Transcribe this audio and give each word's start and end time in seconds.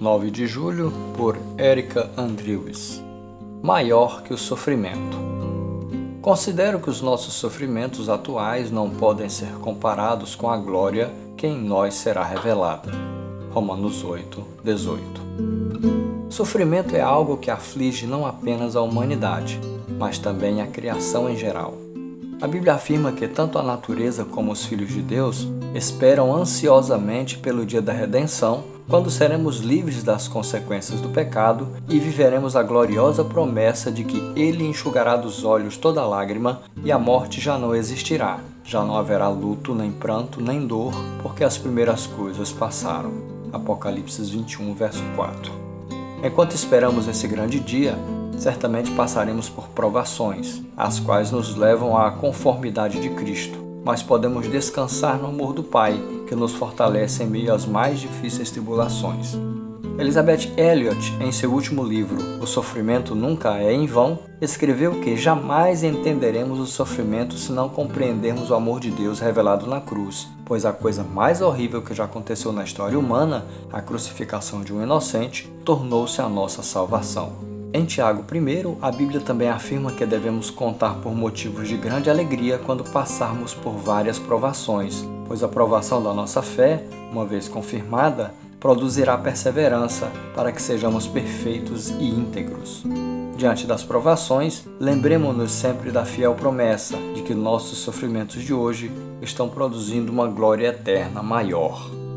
9 0.00 0.30
de 0.30 0.46
julho, 0.46 0.92
por 1.16 1.36
Erika 1.58 2.08
Andrews. 2.16 3.02
Maior 3.60 4.22
que 4.22 4.32
o 4.32 4.38
sofrimento. 4.38 5.18
Considero 6.22 6.78
que 6.78 6.88
os 6.88 7.02
nossos 7.02 7.34
sofrimentos 7.34 8.08
atuais 8.08 8.70
não 8.70 8.88
podem 8.88 9.28
ser 9.28 9.50
comparados 9.54 10.36
com 10.36 10.48
a 10.48 10.56
glória 10.56 11.10
que 11.36 11.48
em 11.48 11.60
nós 11.60 11.94
será 11.94 12.22
revelada. 12.22 12.92
Romanos 13.50 14.04
8, 14.04 14.44
18. 14.62 16.28
Sofrimento 16.30 16.94
é 16.94 17.00
algo 17.00 17.36
que 17.36 17.50
aflige 17.50 18.06
não 18.06 18.24
apenas 18.24 18.76
a 18.76 18.82
humanidade, 18.82 19.60
mas 19.98 20.16
também 20.16 20.62
a 20.62 20.68
criação 20.68 21.28
em 21.28 21.36
geral. 21.36 21.87
A 22.40 22.46
Bíblia 22.46 22.74
afirma 22.74 23.10
que 23.10 23.26
tanto 23.26 23.58
a 23.58 23.64
natureza 23.64 24.24
como 24.24 24.52
os 24.52 24.64
filhos 24.64 24.90
de 24.90 25.02
Deus 25.02 25.48
esperam 25.74 26.32
ansiosamente 26.32 27.36
pelo 27.36 27.66
dia 27.66 27.82
da 27.82 27.92
redenção, 27.92 28.62
quando 28.88 29.10
seremos 29.10 29.58
livres 29.58 30.04
das 30.04 30.28
consequências 30.28 31.00
do 31.00 31.08
pecado 31.08 31.66
e 31.88 31.98
viveremos 31.98 32.54
a 32.54 32.62
gloriosa 32.62 33.24
promessa 33.24 33.90
de 33.90 34.04
que 34.04 34.18
Ele 34.36 34.64
enxugará 34.64 35.16
dos 35.16 35.44
olhos 35.44 35.76
toda 35.76 36.06
lágrima 36.06 36.62
e 36.84 36.92
a 36.92 36.98
morte 36.98 37.40
já 37.40 37.58
não 37.58 37.74
existirá. 37.74 38.38
Já 38.62 38.84
não 38.84 38.96
haverá 38.96 39.28
luto, 39.28 39.74
nem 39.74 39.90
pranto, 39.90 40.40
nem 40.40 40.64
dor, 40.64 40.92
porque 41.20 41.42
as 41.42 41.58
primeiras 41.58 42.06
coisas 42.06 42.52
passaram. 42.52 43.10
Apocalipse 43.52 44.22
21, 44.22 44.74
verso 44.74 45.02
4. 45.16 45.52
Enquanto 46.22 46.52
esperamos 46.52 47.08
esse 47.08 47.26
grande 47.26 47.58
dia, 47.58 47.98
certamente 48.38 48.90
passaremos 48.92 49.48
por 49.48 49.68
provações, 49.68 50.62
as 50.76 51.00
quais 51.00 51.30
nos 51.30 51.54
levam 51.54 51.96
à 51.96 52.10
conformidade 52.10 53.00
de 53.00 53.10
Cristo, 53.10 53.58
mas 53.84 54.02
podemos 54.02 54.48
descansar 54.48 55.18
no 55.18 55.28
amor 55.28 55.52
do 55.52 55.62
Pai, 55.62 55.98
que 56.26 56.34
nos 56.34 56.54
fortalece 56.54 57.22
em 57.22 57.26
meio 57.26 57.52
às 57.52 57.66
mais 57.66 58.00
difíceis 58.00 58.50
tribulações. 58.50 59.36
Elizabeth 59.98 60.52
Elliot, 60.56 61.12
em 61.20 61.32
seu 61.32 61.52
último 61.52 61.82
livro, 61.82 62.18
O 62.40 62.46
Sofrimento 62.46 63.16
Nunca 63.16 63.58
é 63.58 63.72
em 63.72 63.84
Vão, 63.84 64.20
escreveu 64.40 65.00
que 65.00 65.16
jamais 65.16 65.82
entenderemos 65.82 66.60
o 66.60 66.66
sofrimento 66.66 67.36
se 67.36 67.50
não 67.50 67.68
compreendermos 67.68 68.50
o 68.50 68.54
amor 68.54 68.78
de 68.78 68.92
Deus 68.92 69.18
revelado 69.18 69.66
na 69.66 69.80
cruz, 69.80 70.28
pois 70.44 70.64
a 70.64 70.72
coisa 70.72 71.02
mais 71.02 71.42
horrível 71.42 71.82
que 71.82 71.94
já 71.94 72.04
aconteceu 72.04 72.52
na 72.52 72.62
história 72.62 72.96
humana, 72.96 73.44
a 73.72 73.82
crucificação 73.82 74.62
de 74.62 74.72
um 74.72 74.80
inocente, 74.80 75.52
tornou-se 75.64 76.20
a 76.20 76.28
nossa 76.28 76.62
salvação. 76.62 77.47
Em 77.70 77.84
Tiago 77.84 78.24
I, 78.32 78.78
a 78.80 78.90
Bíblia 78.90 79.20
também 79.20 79.48
afirma 79.48 79.92
que 79.92 80.06
devemos 80.06 80.50
contar 80.50 80.94
por 81.02 81.14
motivos 81.14 81.68
de 81.68 81.76
grande 81.76 82.08
alegria 82.08 82.56
quando 82.56 82.82
passarmos 82.82 83.52
por 83.52 83.72
várias 83.72 84.18
provações, 84.18 85.04
pois 85.26 85.42
a 85.42 85.48
provação 85.48 86.02
da 86.02 86.14
nossa 86.14 86.40
fé, 86.40 86.82
uma 87.12 87.26
vez 87.26 87.46
confirmada, 87.46 88.32
produzirá 88.58 89.18
perseverança 89.18 90.10
para 90.34 90.50
que 90.50 90.62
sejamos 90.62 91.06
perfeitos 91.06 91.90
e 91.90 92.08
íntegros. 92.08 92.84
Diante 93.36 93.66
das 93.66 93.84
provações, 93.84 94.64
lembremos-nos 94.80 95.52
sempre 95.52 95.90
da 95.90 96.06
fiel 96.06 96.34
promessa 96.34 96.96
de 97.14 97.22
que 97.22 97.34
nossos 97.34 97.78
sofrimentos 97.78 98.42
de 98.42 98.54
hoje 98.54 98.90
estão 99.20 99.48
produzindo 99.48 100.10
uma 100.10 100.26
glória 100.26 100.68
eterna 100.68 101.22
maior. 101.22 102.07